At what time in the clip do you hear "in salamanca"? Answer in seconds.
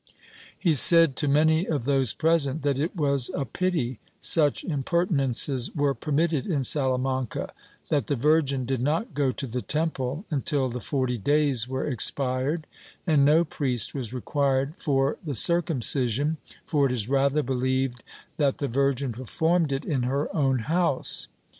6.47-7.53